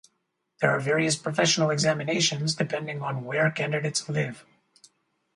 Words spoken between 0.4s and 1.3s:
There are various